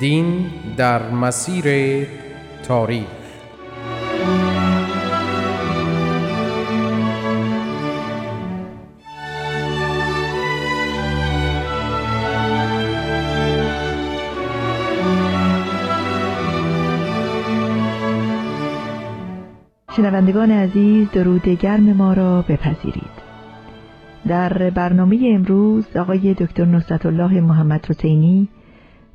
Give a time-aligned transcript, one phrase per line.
[0.00, 1.64] دین در مسیر
[2.62, 3.06] تاریخ.
[19.96, 23.26] شنوندگان عزیز درود گرم ما را بپذیرید.
[24.28, 28.48] در برنامه امروز آقای دکتر نصرت الله محمد حسینی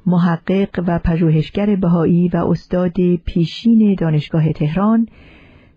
[0.06, 5.08] محقق و پژوهشگر بهایی و استاد پیشین دانشگاه تهران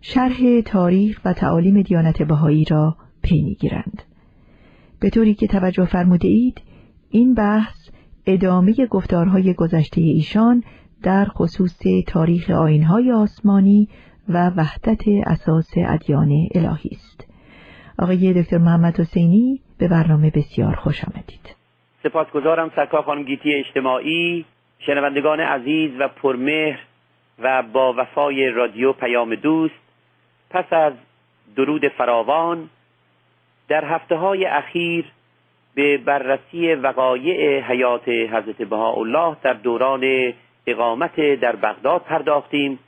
[0.01, 4.03] شرح تاریخ و تعالیم دیانت بهایی را پی می‌گیرند.
[5.01, 6.63] به طوری که توجه فرموده اید
[7.11, 7.89] این بحث
[8.27, 10.63] ادامه گفتارهای گذشته ایشان
[11.03, 13.89] در خصوص تاریخ آینهای آسمانی
[14.29, 17.27] و وحدت اساس ادیان الهی است.
[17.99, 21.64] آقای دکتر محمد حسینی به برنامه بسیار خوش آمدید.
[22.05, 24.45] سپاسگزارم سرکار خانم گیتی اجتماعی
[24.79, 26.79] شنوندگان عزیز و پرمهر
[27.39, 29.75] و با وفای رادیو پیام دوست.
[30.51, 30.93] پس از
[31.57, 32.71] درود فراوان
[33.69, 35.05] در هفته های اخیر
[35.75, 40.33] به بررسی وقایع حیات حضرت بهاءالله در دوران
[40.67, 42.79] اقامت در بغداد پرداختیم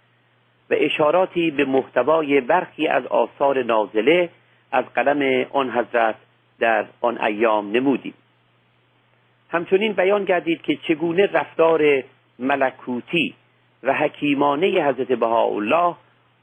[0.70, 4.28] و اشاراتی به محتوای برخی از آثار نازله
[4.72, 6.14] از قلم آن حضرت
[6.58, 8.14] در آن ایام نمودیم.
[9.50, 12.02] همچنین بیان گردید که چگونه رفتار
[12.38, 13.34] ملکوتی
[13.82, 15.94] و حکیمانه حضرت بهاءالله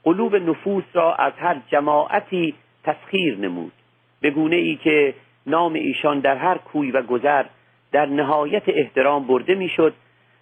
[0.04, 3.72] قلوب نفوس را از هر جماعتی تسخیر نمود
[4.20, 5.14] به گونه ای که
[5.46, 7.44] نام ایشان در هر کوی و گذر
[7.92, 9.94] در نهایت احترام برده می‌شد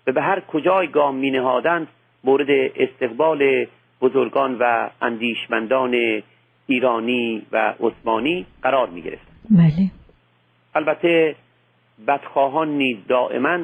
[0.06, 1.88] و به هر کجای گام می نهادند
[2.24, 3.66] مورد استقبال
[4.00, 6.22] بزرگان و اندیشمندان
[6.66, 9.26] ایرانی و عثمانی قرار می گرفت.
[9.50, 9.90] بله.
[10.74, 11.36] البته
[12.06, 13.58] بدخواهان نیز دائما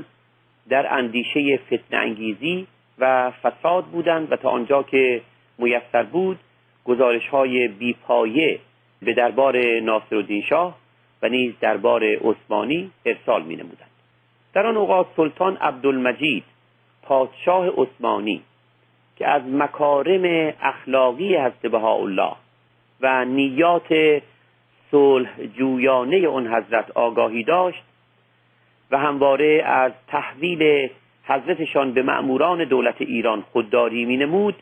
[0.69, 2.66] در اندیشه فتن انگیزی
[2.99, 5.22] و فساد بودند و تا آنجا که
[5.59, 6.39] میسر بود
[6.84, 8.59] گزارش های بیپایه
[9.03, 10.78] به دربار ناصرالدین شاه
[11.22, 13.91] و نیز دربار عثمانی ارسال می نمودند.
[14.53, 16.45] در آن اوقات سلطان عبدالمجید
[17.03, 18.43] پادشاه عثمانی
[19.16, 22.33] که از مکارم اخلاقی حضرت الله
[23.00, 24.22] و نیات
[24.91, 27.83] صلح جویانه اون حضرت آگاهی داشت
[28.91, 30.91] و همواره از تحویل
[31.25, 34.54] حضرتشان به مأموران دولت ایران خودداری می نمود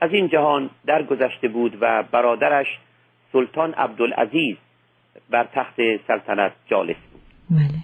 [0.00, 2.78] از این جهان درگذشته بود و برادرش
[3.32, 4.56] سلطان عبدالعزیز
[5.30, 7.78] بر تخت سلطنت جالس بود بله.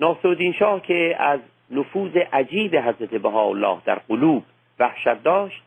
[0.00, 1.40] ناصرالدین شاه که از
[1.70, 4.44] نفوذ عجیب حضرت بهاءالله در قلوب
[4.78, 5.62] وحشت داشت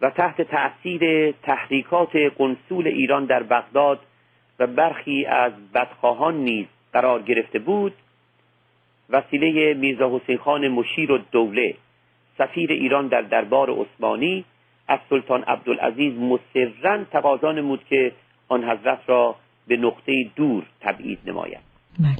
[0.00, 4.00] و تحت تأثیر تحریکات قنصول ایران در بغداد
[4.58, 7.92] و برخی از بدخواهان نیز قرار گرفته بود
[9.10, 11.74] وسیله میرزا حسین خان مشیر و دوله
[12.38, 14.44] سفیر ایران در دربار عثمانی
[14.88, 18.12] از سلطان عبدالعزیز مسررا تقاضا نمود که
[18.48, 21.60] آن حضرت را به نقطه دور تبعید نماید
[21.98, 22.16] بله.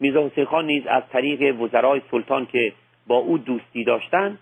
[0.00, 2.72] میرزا حسین خان نیز از طریق وزرای سلطان که
[3.06, 4.38] با او دوستی داشتند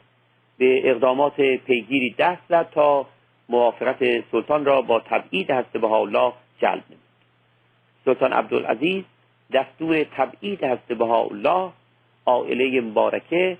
[0.58, 3.06] به اقدامات پیگیری دست زد تا
[3.48, 7.08] موافقت سلطان را با تبعید حضرت الله جلب نمود
[8.04, 9.04] سلطان عبدالعزیز
[9.52, 11.72] دستور تبعید حضرت الله
[12.26, 13.58] عائله مبارکه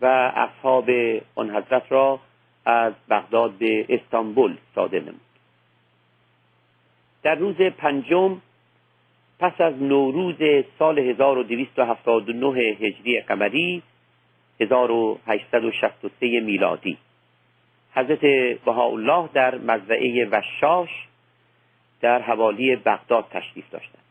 [0.00, 0.06] و
[0.36, 0.90] اصحاب
[1.34, 2.20] آن حضرت را
[2.64, 5.20] از بغداد به استانبول صادر نمود.
[7.22, 8.40] در روز پنجم
[9.38, 13.82] پس از نوروز سال 1279 هجری قمری
[14.60, 16.98] 1863 میلادی
[17.94, 18.20] حضرت
[18.64, 20.90] بهاءالله در مزرعه وشاش
[22.00, 24.09] در حوالی بغداد تشریف داشتند.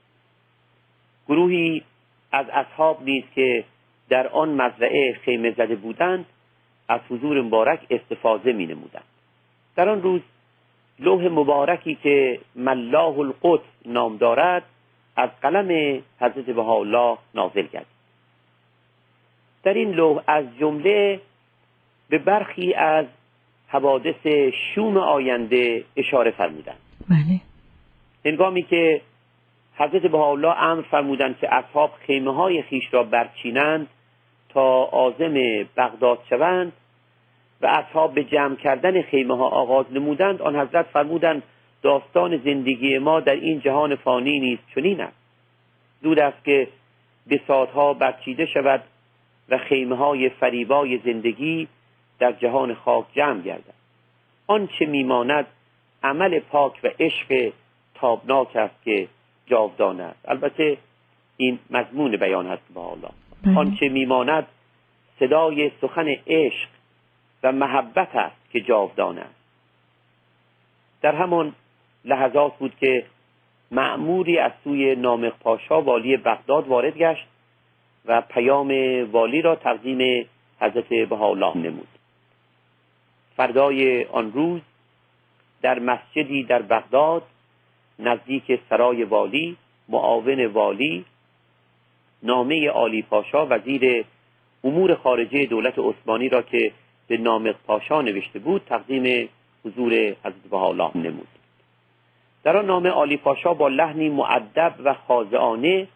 [1.30, 1.84] گروهی
[2.32, 3.64] از اصحاب نیز که
[4.10, 6.26] در آن مزرعه خیمه زده بودند
[6.88, 9.04] از حضور مبارک استفاده می نمودند
[9.76, 10.22] در آن روز
[11.00, 14.64] لوح مبارکی که ملاه القدس نام دارد
[15.16, 18.00] از قلم حضرت بهاءالله نازل گردید.
[19.64, 21.20] در این لوح از جمله
[22.10, 23.06] به برخی از
[23.68, 24.28] حوادث
[24.76, 26.80] شوم آینده اشاره فرمودند.
[27.10, 27.42] بله.
[28.26, 29.02] هنگامی که
[29.80, 33.88] حضرت بهاءالله امر فرمودند که اصحاب خیمه های خیش را برچینند
[34.50, 35.34] تا آزم
[35.78, 36.74] بغداد شوند
[37.62, 40.42] و اصحاب به جمع کردن خیمه ها آغاز نمودند.
[40.42, 41.44] آن حضرت فرمودند
[41.82, 45.18] داستان زندگی ما در این جهان فانی نیست چنین است.
[46.02, 46.68] زود است که
[47.30, 48.84] بساطها برچیده شود
[49.50, 51.68] و خیمه های فریبای زندگی
[52.20, 53.74] در جهان خاک جمع گردد.
[54.48, 55.48] آنچه میماند
[56.04, 57.52] عمل پاک و عشق
[57.96, 59.08] تابناک است که
[59.50, 60.20] جاودانه است.
[60.30, 60.78] البته
[61.38, 63.10] این مضمون بیان هست به حالا
[63.46, 63.58] بله.
[63.58, 64.48] آنچه میماند
[65.20, 66.70] صدای سخن عشق
[67.44, 69.40] و محبت است که جاودانه است.
[71.02, 71.54] در همان
[72.06, 73.06] لحظات بود که
[73.72, 77.28] معموری از سوی نامق پاشا والی بغداد وارد گشت
[78.06, 78.72] و پیام
[79.12, 80.26] والی را تقدیم
[80.60, 81.88] حضرت بهاءالله نمود.
[83.36, 84.62] فردای آن روز
[85.62, 87.24] در مسجدی در بغداد
[88.00, 89.58] نزدیک سرای والی
[89.90, 91.06] معاون والی
[92.24, 94.06] نامه عالی پاشا وزیر
[94.64, 96.72] امور خارجه دولت عثمانی را که
[97.08, 99.30] به نامق پاشا نوشته بود تقدیم
[99.66, 101.28] حضور حضرت بهاءالله نمود.
[102.44, 105.88] در آن نامه عالی پاشا با لحنی معدب و خاضعانه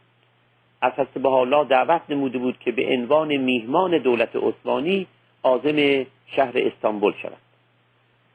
[0.81, 5.07] از حضرت دعوت نموده بود که به عنوان میهمان دولت عثمانی
[5.44, 7.38] عازم شهر استانبول شود.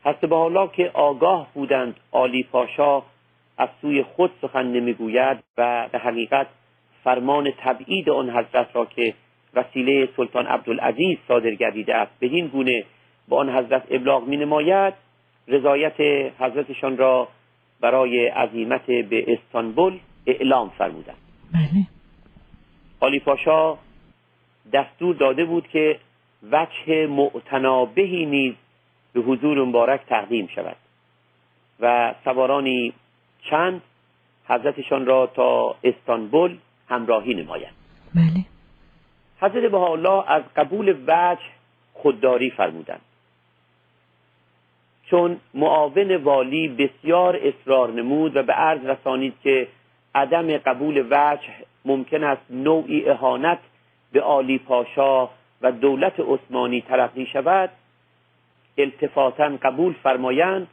[0.05, 3.03] حضرت بهاءالله که آگاه بودند عالی پاشا
[3.59, 6.47] از سوی خود سخن نمی‌گوید و به حقیقت
[7.05, 9.15] فرمان تبعید آن حضرت را که
[9.55, 12.85] وسیله سلطان عبدالعزیز صادر گردیده است به این گونه
[13.29, 14.95] به آن حضرت ابلاغ می نماید
[15.49, 16.01] رضایت
[16.39, 17.29] حضرتشان را
[17.81, 21.17] برای عظیمت به استانبول اعلام فرمودند.
[21.53, 21.87] بله.
[23.01, 23.79] عالی پاشا
[24.73, 25.99] دستور داده بود که
[26.51, 28.55] وجه معتنابهی نیز
[29.13, 30.77] به حضور مبارک تقدیم شود
[31.81, 32.93] و سوارانی
[33.43, 33.83] چند
[34.49, 36.59] حضرتشان را تا استانبول
[36.89, 37.75] همراهی نمایند
[38.15, 38.45] بله.
[39.41, 41.43] حضرت بهاءالله از قبول وجه
[41.93, 43.01] خودداری فرمودند.
[45.11, 49.69] چون معاون والی بسیار اصرار نمود و به عرض رسانید که
[50.15, 51.49] عدم قبول وجه
[51.85, 53.59] ممکن است نوعی اهانت
[54.13, 55.29] به عالی پاشا
[55.63, 57.71] و دولت عثمانی تلقی شود
[58.79, 60.67] التفاتا قبول فرمایند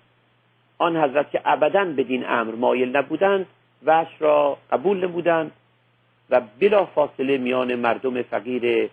[0.77, 3.45] آن حضرت که ابدا بدین امر مایل نبودند
[3.85, 5.51] وجه را قبول نمودند
[6.29, 8.89] و بلا فاصله میان مردم فقیر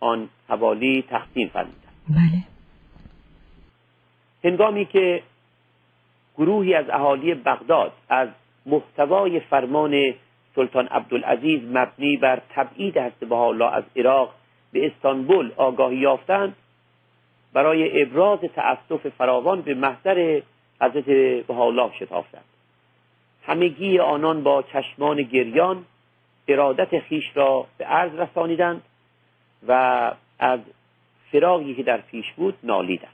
[0.00, 1.92] آن حوالی تقسیم فرمودند.
[2.08, 2.42] بله.
[4.44, 5.22] هنگامی که
[6.38, 8.28] گروهی از اهالی بغداد از
[8.66, 10.14] محتوای فرمان
[10.54, 14.34] سلطان عبدالعزیز مبنی بر تبعید حضرت بهاءالله از عراق
[14.72, 16.56] به استانبول آگاهی یافتند
[17.52, 20.40] برای ابراز تأسف فراوان به محضر
[20.80, 21.04] حضرت
[21.46, 22.44] بهاءالله شتافتند
[23.46, 25.84] همگی آنان با چشمان گریان
[26.48, 28.82] ارادت خیش را به عرض رسانیدند
[29.68, 30.60] و از
[31.32, 33.12] فراغی که در پیش بود نالیدند.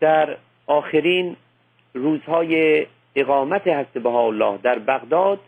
[0.00, 0.36] در
[0.66, 1.36] آخرین
[1.94, 5.40] روزهای اقامت حضرت بهاءالله در بغداد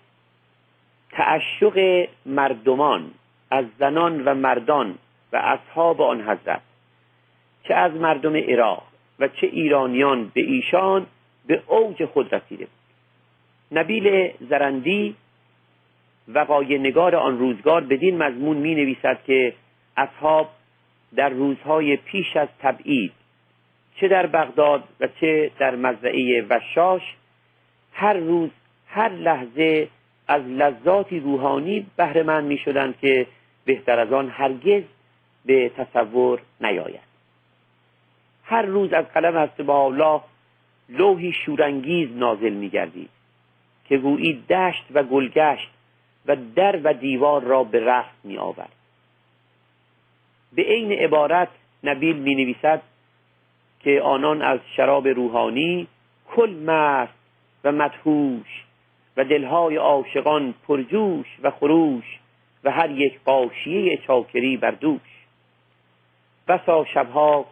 [1.10, 3.10] تعشق مردمان
[3.50, 4.98] از زنان و مردان
[5.32, 6.60] و اصحاب آن حضرت
[7.68, 8.91] چه از مردم عراق
[9.22, 11.06] و چه ایرانیان به ایشان
[11.46, 12.66] به اوج خود رسیده.
[13.72, 15.16] نبیل زرندی
[16.28, 19.54] وقای نگار آن روزگار بدین مضمون می نویسد که
[19.96, 20.48] اصحاب
[21.16, 23.12] در روزهای پیش از تبعید
[23.96, 27.02] چه در بغداد و چه در مزرعه وشاش
[27.92, 28.50] هر روز
[28.86, 29.88] هر لحظه
[30.28, 33.26] از لذاتی روحانی بهره مند می شدند که
[33.64, 34.82] بهتر از آن هرگز
[35.44, 37.11] به تصور نیاید.
[38.52, 40.20] هر روز از قلم هست با الله
[40.88, 43.10] لوحی شورانگیز نازل می گردید
[43.84, 45.70] که گویی دشت و گلگشت
[46.26, 48.72] و در و دیوار را به رفت می آورد
[50.52, 51.48] به عین عبارت
[51.84, 52.82] نبیل می نویسد
[53.80, 55.86] که آنان از شراب روحانی
[56.30, 57.12] کل مست
[57.64, 58.64] و مدهوش
[59.16, 62.18] و دلهای عاشقان پرجوش و خروش
[62.64, 65.00] و هر یک قاشیه چاکری بر دوش.
[66.48, 67.46] بسا شبها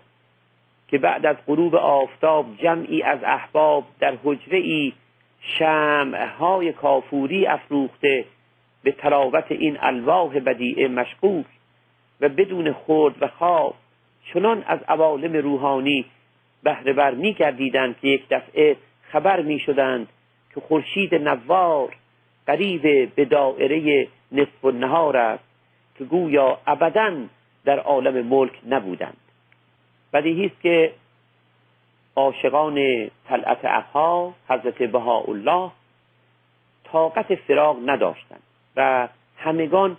[0.91, 4.93] که بعد از غروب آفتاب جمعی از احباب در حجره ای
[5.41, 8.25] شمعهای کافوری افروخته
[8.83, 11.45] به تراوت این الواح بدیعه مشغول
[12.21, 13.75] و بدون خورد و خواب
[14.33, 16.05] چنان از عوالم روحانی
[16.63, 17.55] بهره بر می که
[18.03, 20.09] یک دفعه خبر می شدند
[20.55, 21.97] که خورشید نوار
[22.47, 25.45] قریب به دائره نصف و نهار است
[25.99, 27.17] که گویا ابدا
[27.65, 29.30] در عالم ملک نبودند.
[30.13, 30.93] بدیهی است که
[32.17, 35.71] عاشقان طلعت اها حضرت بهاءالله
[36.85, 38.43] طاقت فراغ نداشتند
[38.77, 39.97] و همگان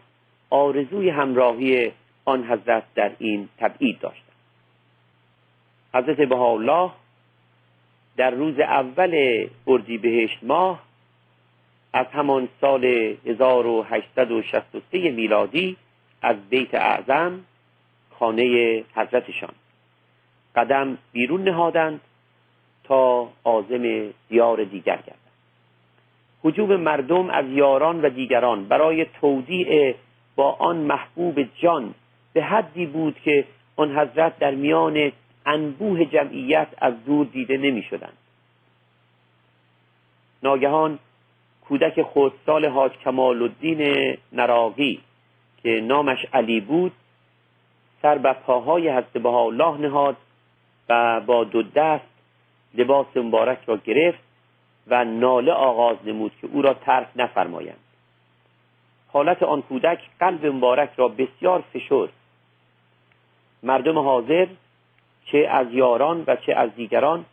[0.50, 1.92] آرزوی همراهی
[2.26, 4.32] آن حضرت در این تبعید داشتند.
[5.94, 6.92] حضرت بهاءالله
[8.18, 10.84] در روز اول اردیبهشت ماه
[11.94, 12.86] از همان سال
[13.26, 15.78] 1863 میلادی
[16.22, 17.40] از بیت اعظم
[18.20, 19.54] خانه حضرتشان
[20.56, 22.02] قدم بیرون نهادند
[22.84, 25.18] تا آزم دیار دیگر گردند
[26.44, 29.96] حجوم مردم از یاران و دیگران برای تودیع
[30.36, 31.94] با آن محبوب جان
[32.34, 35.12] به حدی بود که آن حضرت در میان
[35.46, 38.18] انبوه جمعیت از دور دیده نمی شدند.
[40.44, 41.00] ناگهان
[41.68, 45.00] کودک خودسال حاج کمال الدین نراقی
[45.64, 46.92] که نامش علی بود
[48.02, 50.18] سر به پاهای حضرت الله نهاد
[51.20, 52.06] با دو دست
[52.74, 54.20] لباس مبارک را گرفت
[54.88, 57.80] و ناله آغاز نمود که او را ترک نفرمایند.
[59.08, 62.10] حالت آن کودک قلب مبارک را بسیار فشرد.
[63.64, 64.48] مردم حاضر
[65.26, 67.26] چه از یاران و چه از دیگران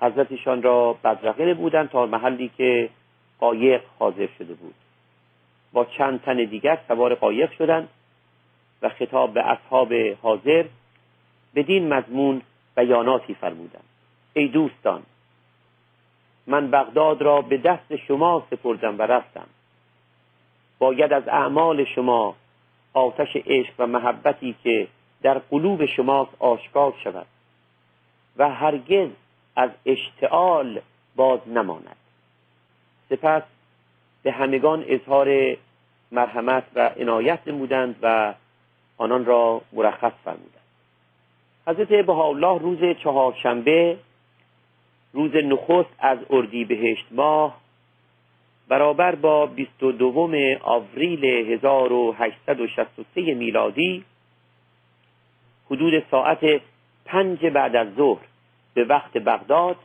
[0.00, 2.90] حضرتشان را بدرقه بودند تا محلی که
[3.38, 4.74] قایق حاضر شده بود.
[5.72, 7.88] با چند تن دیگر سوار قایق شدند
[8.82, 9.92] و خطاب به اصحاب
[10.22, 10.64] حاضر
[11.54, 12.42] بدین مضمون
[12.80, 13.84] بیاناتی فرمودند
[14.34, 15.02] ای دوستان
[16.46, 19.46] من بغداد را به دست شما سپردم و رفتم.
[20.78, 22.34] باید از اعمال شما
[22.92, 24.88] آتش عشق و محبتی که
[25.22, 27.26] در قلوب شماست آشکار شود
[28.36, 29.08] و هرگز
[29.56, 30.80] از اشتعال
[31.16, 31.96] باز نماند.
[33.08, 33.42] سپس
[34.22, 35.56] به همگان اظهار
[36.12, 38.34] مرحمت و عنایت نمودند و
[38.98, 40.59] آنان را مرخص فرمودند.
[41.70, 43.98] حضرت بهاءالله روز چهارشنبه
[45.12, 47.60] روز نخست از اردیبهشت ماه
[48.68, 54.04] برابر با 22 آوریل 1863 میلادی
[55.70, 56.60] حدود ساعت
[57.04, 58.24] پنج بعد از ظهر
[58.74, 59.76] به وقت بغداد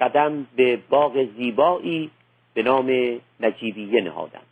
[0.00, 2.10] قدم به باغ زیبایی
[2.54, 4.46] به نام نجیبیه نهادند.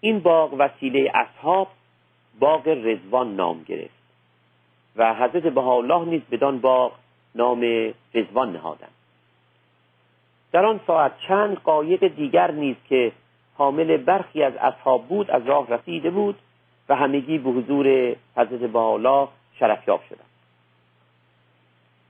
[0.00, 1.68] این باغ وسیله اصحاب
[2.40, 3.93] باغ رزوان نام گرفت.
[4.96, 6.92] و حضرت بهاءالله نیز بدان باغ
[7.34, 8.90] نام رزوان نهادند.
[10.52, 13.12] در آن ساعت چند قایق دیگر نیز که
[13.54, 16.38] حامل برخی از اصحاب بود از راه رسیده بود
[16.88, 20.26] و همگی به حضور حضرت بهاءالله شرفیاب شدند.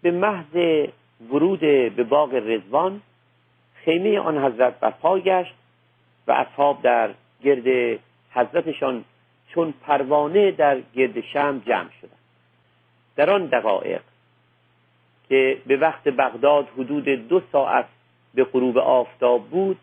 [0.03, 0.87] به محض
[1.31, 1.61] ورود
[1.97, 3.01] به باغ رزوان
[3.75, 5.55] خیمه آن حضرت برپا گشت
[6.27, 7.11] و اصحاب در
[7.45, 7.99] گرد
[8.31, 9.05] حضرتشان
[9.49, 12.24] چون پروانه در گرد شم جمع شدند.
[13.17, 14.01] در آن دقایق
[15.29, 17.87] که به وقت بغداد حدود دو ساعت
[18.35, 19.77] به غروب آفتاب بود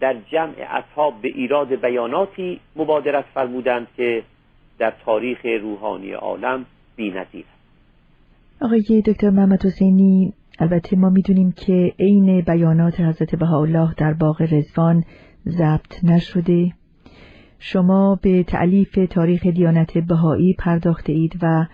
[0.00, 4.22] در جمع اصحاب به ایراد بیاناتی مبادرت فرمودند که
[4.78, 7.44] در تاریخ روحانی عالم بی‌نظیر
[8.60, 15.04] آقای دکتر محمد حسینی البته ما می‌دونیم که عین بیانات حضرت بهاءالله در باغ رزوان
[15.48, 16.72] ضبط نشده.
[17.58, 21.66] شما به تعلیف تاریخ دیانت بهایی پرداخته اید و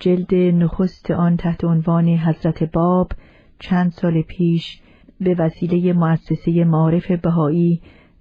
[0.00, 3.12] جلد نخست آن تحت عنوان حضرت باب
[3.58, 4.80] چند سال پیش
[5.20, 7.80] به وسیله مؤسسه معارف بهایی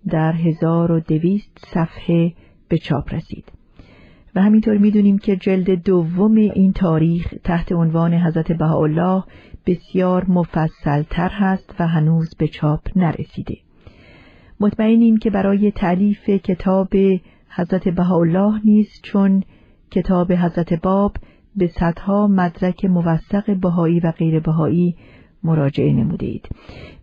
[0.09, 2.33] در 1200 صفحه
[2.69, 3.51] به چاپ رسید.
[4.35, 9.23] و همینطور می‌دونیم که جلد دوم این تاریخ تحت عنوان حضرت بهاءالله
[9.65, 13.57] بسیار مفصلتر هست و هنوز به چاپ نرسیده.
[14.59, 16.93] مطمئنیم که برای تعلیف کتاب
[17.49, 19.43] حضرت بهاءالله نیست چون
[19.91, 21.17] کتاب حضرت باب
[21.55, 24.95] به صدها مدرک موثق بهایی و غیر بهایی
[25.43, 26.50] مراجعه نمودید.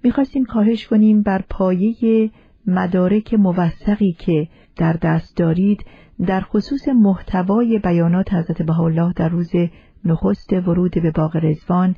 [0.05, 2.31] می‌خواستیم کاهش کنیم بر پایه
[2.67, 5.85] مدارک موثقی که در دست دارید
[6.27, 9.53] در خصوص محتوای بیانات حضرت بهاءالله در روز
[10.05, 11.97] نخست ورود به باغ رزوان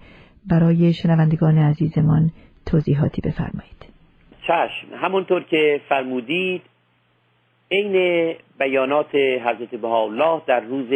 [0.50, 2.30] برای شنوندگان عزیزمان
[2.66, 3.86] توضیحاتی بفرمایید
[4.46, 6.62] چشم همونطور که فرمودید
[7.70, 10.88] عین بیانات حضرت بهاءالله در روز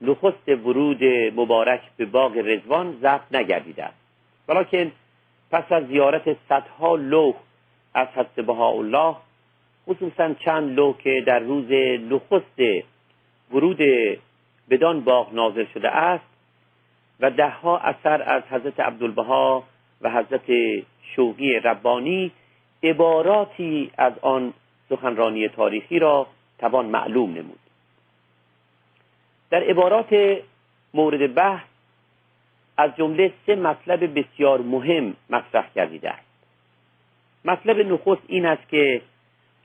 [0.00, 1.04] نخست ورود
[1.36, 3.96] مبارک به باغ رزوان ضبط نگردیده است.
[4.48, 4.92] ولیکن
[5.50, 7.34] پس از زیارت صدها لوح
[7.94, 9.16] از حضرت بهاءالله
[9.88, 11.70] خصوصا چند لوح که در روز
[12.12, 12.84] نخست
[13.52, 13.78] ورود
[14.70, 16.24] بدان باغ نازل شده است
[17.20, 19.64] و دهها اثر از حضرت عبدالبها
[20.00, 20.50] و حضرت
[21.16, 22.32] شوقی ربانی
[22.82, 24.52] عباراتی از آن
[24.88, 26.26] سخنرانی تاریخی را
[26.58, 27.69] توان معلوم نمود.
[29.50, 30.38] در عبارات
[30.94, 31.66] مورد بحث
[32.76, 36.30] از جمله سه مطلب بسیار مهم مطرح گردیده است.
[37.44, 39.02] مطلب نخست این است که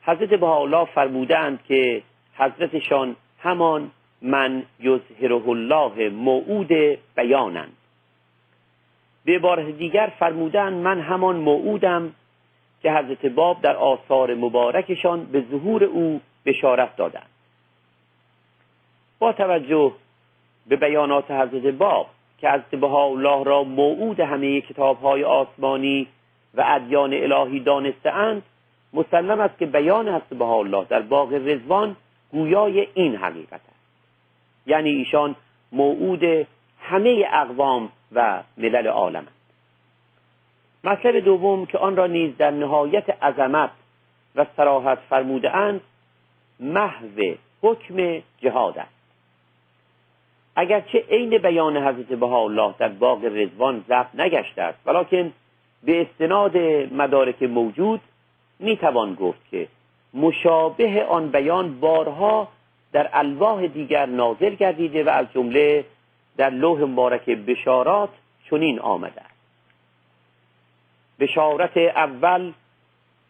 [0.02, 2.02] حضرت بهاءالله فرمودند که
[2.38, 6.72] حضرتشان همان من یظهره الله موعود
[7.16, 7.78] بیانند.
[9.26, 12.14] به عبارت دیگر فرمودند من همان موعودم
[12.82, 17.35] که حضرت باب در آثار مبارکشان به ظهور او بشارت دادند.
[19.20, 19.92] با توجه
[20.68, 22.08] به بیانات حضرت باب
[22.38, 26.08] که حضرت الله را موعود همه کتابهای آسمانی
[26.54, 28.44] و ادیان الهی دانستهاند
[28.94, 31.96] مسلم است که بیان حضرت الله در باغ رزوان
[32.32, 33.76] گویای این حقیقت است.
[34.66, 35.36] یعنی ایشان
[35.72, 36.48] موعود
[36.82, 39.28] همه اقوام و ملل عالم
[40.84, 43.72] مطلب دوم که آن را نیز در نهایت عظمت
[44.36, 45.82] و سراحت فرموده اند
[46.60, 48.95] محو حکم جهاد است.
[50.56, 55.34] اگرچه عین بیان حضرت الله در باغ رزوان ضبط نگشته است ولیکن
[55.84, 56.58] به استناد
[56.92, 58.02] مدارک موجود
[58.60, 59.68] می‌توان گفت که
[60.14, 62.48] مشابه آن بیان بارها
[62.92, 65.86] در الواح دیگر نازل گردیده و از جمله
[66.38, 68.10] در لوح مبارک بشارات
[68.50, 69.36] چنین آمده است.
[71.20, 72.52] بشارت اول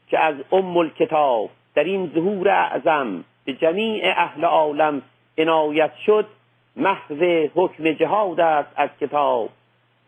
[0.08, 5.02] که از ام الکتاب در این ظهور اعظم به جمیع اهل عالم
[5.38, 6.28] عنایت شد
[6.76, 9.50] محو حکم جهاد است از کتاب.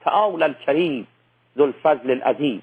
[0.01, 1.07] تعال الکریم
[1.57, 2.61] ذوالفضل العظیم.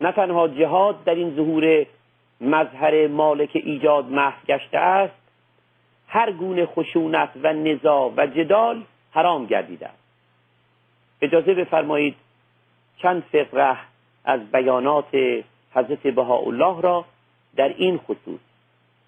[0.00, 1.86] نه تنها جهاد در این ظهور
[2.40, 5.14] مظهر مالک ایجاد محو گشته است
[6.08, 10.06] هر گونه خشونت و نزاع و جدال حرام گردیده است.
[11.22, 12.16] اجازه بفرمایید
[13.02, 13.76] چند فقره
[14.24, 17.04] از بیانات حضرت بهاءالله را
[17.56, 18.40] در این خصوص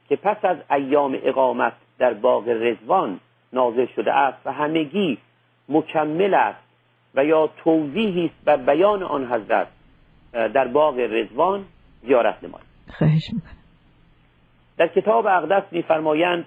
[0.08, 3.20] که پس از ایام اقامت در باغ رزوان
[3.52, 5.18] نازل شده است و همگی
[5.68, 6.64] مکمل است
[7.14, 9.68] و یا توضیحی است بر بیان آن حضرت
[10.32, 11.64] در باغ رزوان
[12.02, 13.50] زیارت نمایید خواهش می‌کنم.
[14.76, 16.44] در کتاب اقدس میفرمایند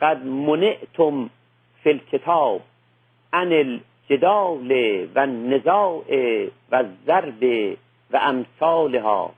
[0.00, 1.30] قد منعتم
[1.82, 2.60] فی الکتاب
[3.32, 4.72] عن الجدال
[5.14, 6.04] و نزاع
[6.70, 7.76] و ضرب
[8.10, 9.32] و امثالها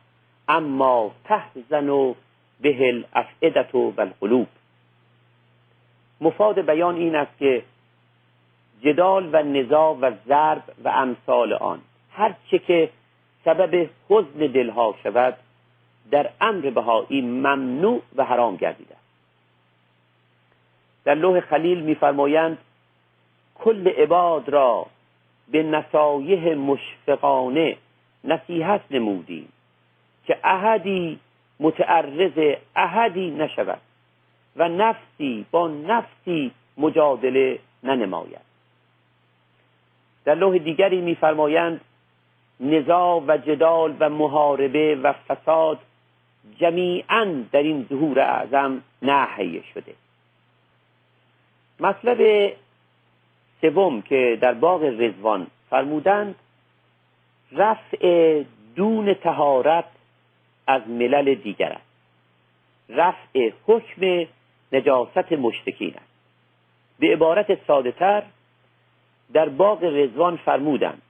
[0.49, 2.15] اما تحزن
[2.61, 4.47] به الافئدت و القلوب.
[6.21, 7.63] مفاد بیان این است که
[8.83, 11.81] جدال و نزاع و ضرب و امثال آن
[12.13, 12.91] هر چه که
[13.45, 15.37] سبب حزن دلها شود
[16.11, 18.95] در امر بهایی ممنوع و حرام گردیده
[21.05, 22.59] در لوح خلیل میفرمایند
[23.55, 24.87] کل عباد را
[25.49, 27.77] به نصایح مشفقانه
[28.25, 29.49] نصیحت نمودیم
[30.27, 31.21] که احدی
[31.61, 33.81] متعرض احدی نشود.
[34.57, 38.45] و نفسی با نفسی مجادله ننماید.
[40.25, 41.81] در لوح دیگری میفرمایند
[42.61, 45.79] نزاع و جدال و محاربه و فساد
[46.59, 49.95] جمیعا در این ظهور اعظم نحیه شده.
[51.81, 52.53] مطلب
[53.61, 56.35] سوم که در باغ رزوان فرمودند
[57.53, 58.43] رفع
[58.77, 59.85] دون تهارت
[60.67, 61.85] از ملل دیگر است.
[62.89, 64.27] رفع حکم
[64.75, 66.15] نجاست مشتکین است
[66.99, 68.23] به عبارت ساده تر
[69.33, 71.03] در باغ رزوان فرمودند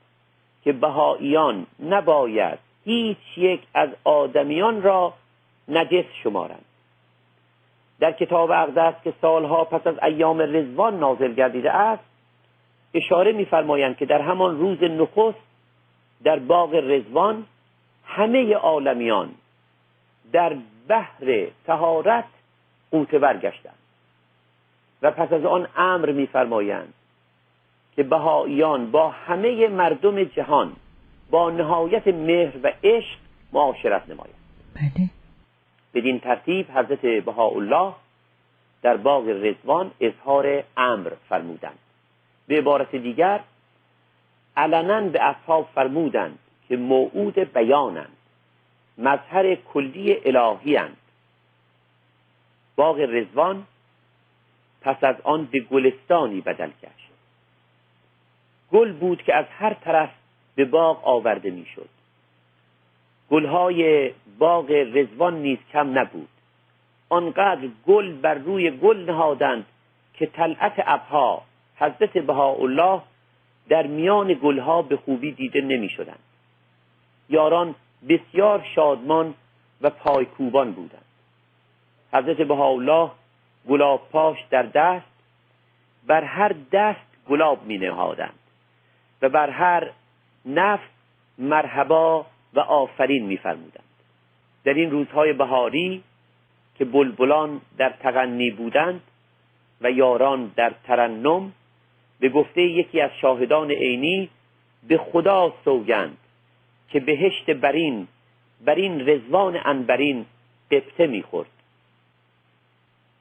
[0.64, 5.14] که بهاییان نباید هیچ یک از آدمیان را
[5.68, 6.64] نجس شمارند.
[8.00, 12.04] در کتاب اقدس که سالها پس از ایام رزوان نازل گردیده است
[12.94, 15.38] اشاره میفرمایند که در همان روز نخست
[16.24, 17.46] در باغ رزوان
[18.04, 19.30] همه عالمیان
[20.32, 20.56] در
[20.88, 22.24] بحر تهارت
[22.94, 23.78] قوطه برگشتند
[25.02, 26.94] و پس از آن امر میفرمایند
[27.96, 30.72] که بهاییان با همه مردم جهان
[31.30, 33.18] با نهایت مهر و عشق
[33.52, 34.34] معاشرت نمایند.
[34.74, 35.10] بله.
[35.94, 37.92] بدین ترتیب حضرت بهاءالله
[38.82, 41.78] در باغ رزوان اظهار امر فرمودند.
[42.46, 43.40] به عبارت دیگر
[44.56, 48.16] علنا به اصحاب فرمودند که موعود بیانند.
[48.98, 50.96] مظهر کلی الهی اند.
[52.76, 53.66] باغ رزوان
[54.80, 57.10] پس از آن به گلستانی بدل گشت
[58.72, 60.10] گل بود که از هر طرف
[60.54, 61.88] به باغ آورده می‌شد.
[63.30, 66.28] گلهای باغ رزوان نیز کم نبود.
[67.08, 69.66] آنقدر گل بر روی گل نهادند
[70.14, 71.42] که طلعت ابها
[71.76, 73.02] حضرت بهاءالله
[73.68, 76.18] در میان گلها به خوبی دیده نمی شدند.
[77.28, 77.74] یاران
[78.08, 79.34] بسیار شادمان
[79.80, 81.03] و پایکوبان بودند.
[82.14, 83.10] حضرت بهاءالله
[83.68, 85.06] گلاب پاش در دست
[86.06, 88.38] بر هر دست گلاب می نهادند
[89.22, 89.90] و بر هر
[90.46, 90.88] نفس
[91.38, 93.84] مرحبا و آفرین میفرمودند
[94.64, 96.02] در این روزهای بهاری
[96.78, 99.00] که بلبلان در تغنی بودند
[99.80, 101.52] و یاران در ترنم
[102.20, 104.30] به گفته یکی از شاهدان عینی
[104.88, 106.16] به خدا سوگند
[106.88, 108.08] که بهشت برین
[108.64, 110.26] برین رزوان انبرین
[110.70, 111.48] قبطه می‌خورد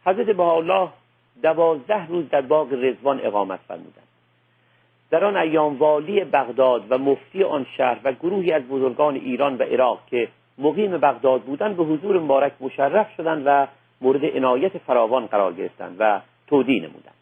[0.05, 0.89] حضرت بهاءالله
[1.43, 4.07] دوازده روز در باغ رزوان اقامت فرمودند.
[5.09, 9.63] در آن ایام والی بغداد و مفتی آن شهر و گروهی از بزرگان ایران و
[9.63, 13.67] عراق که مقیم بغداد بودند به حضور مبارک مشرف شدند و
[14.01, 17.13] مورد عنایت فراوان قرار گرفتند و تودی نمودند.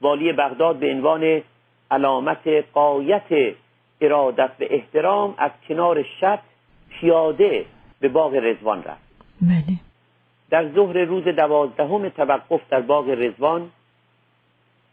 [0.00, 1.42] والی بغداد به عنوان
[1.90, 3.54] علامت قایت
[4.00, 6.40] ارادت و احترام از کنار شب
[6.90, 7.64] پیاده
[8.00, 9.08] به باغ رزوان رفت.
[9.42, 9.87] بله.
[10.50, 13.70] در ظهر روز دوازدهم توقف در باغ رزوان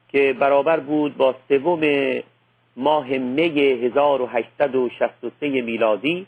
[0.10, 1.82] که برابر بود با سوم
[2.78, 6.28] ماه می 1863 میلادی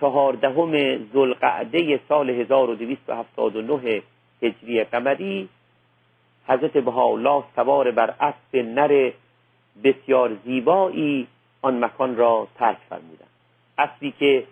[0.00, 4.02] چهاردهم ذوالقعده سال 1279
[4.42, 5.48] هجری قمری
[6.48, 9.10] حضرت بهاءالله سوار بر اسب نر
[9.84, 11.26] بسیار زیبایی
[11.62, 13.28] آن مکان را ترک فرمودند.
[13.78, 14.44] اسبی که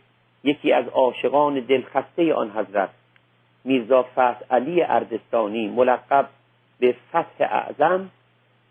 [0.44, 2.90] یکی از عاشقان دلخسته آن حضرت
[3.66, 6.28] میرزا فتح علی اردستانی ملقب
[6.78, 8.10] به فتح اعظم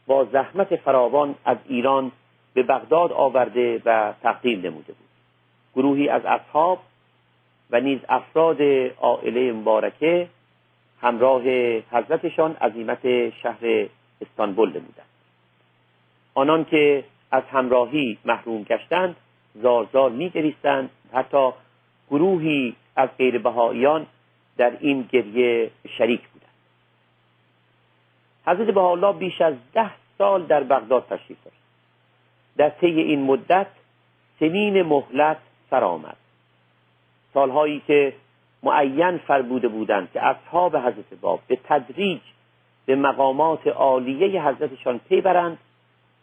[0.07, 2.11] با زحمت فراوان از ایران
[2.53, 5.07] به بغداد آورده و تقدیم نموده بود.
[5.75, 6.79] گروهی از اصحاب
[7.71, 8.61] و نیز افراد
[9.01, 10.27] عائله مبارکه
[11.01, 11.41] همراه
[11.91, 13.87] حضرتشان عظیمت شهر
[14.21, 15.05] استانبول نمودند.
[16.33, 19.15] آنان که از همراهی محروم گشتند
[19.55, 21.49] زارزار میگریستند حتی
[22.11, 24.07] گروهی از غیر بهاییان
[24.57, 26.51] در این گریه شریک بودند.
[28.45, 31.57] حضرت بهاءالله بیش از ده سال در بغداد تشریف داشت.
[32.57, 33.67] در طی این مدت
[34.39, 35.37] سنین مهلت
[35.69, 36.17] سر آمد
[37.33, 38.13] سالهایی که
[38.63, 42.21] معین فربوده بودند که اصحاب حضرت باب به تدریج
[42.85, 45.57] به مقامات عالیه حضرتشان پی برند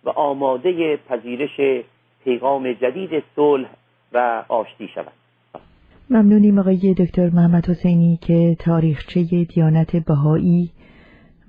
[0.05, 1.85] و آماده پذیرش
[2.25, 3.69] پیغام جدید صلح
[4.13, 5.22] و آشتی شوند.
[6.13, 10.73] ممنونیم آقای دکتر محمد حسینی که تاریخچه دیانت بهایی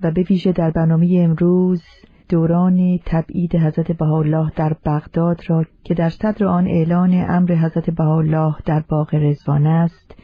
[0.02, 1.82] و به ویژه در برنامه امروز
[2.28, 8.54] دوران تبعید حضرت بهاءالله در بغداد را که در صدر آن اعلان امر حضرت بهاءالله
[8.64, 10.14] در باغ رزوان است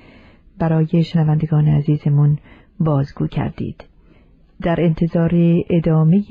[0.59, 2.39] برای شنوندگان عزیزمون
[2.81, 3.85] بازگو کردید.
[4.63, 5.31] در انتظار
[5.71, 6.25] ادامه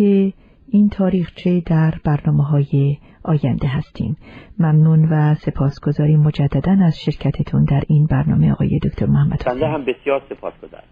[0.71, 4.17] این تاریخچه در برنامه های آینده هستیم.
[4.59, 10.21] ممنون و سپاسگزاریم مجددا از شرکتتون در این برنامه آقای دکتر محمد بنده هم بسیار
[10.29, 10.83] سپاسگزارم.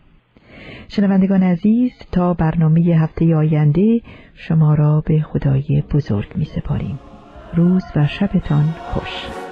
[0.88, 4.02] شنوندگان عزیز تا برنامه هفته آینده
[4.34, 7.00] شما را به خدای بزرگ می سپاریم
[7.56, 9.47] روز و شبتان خوش.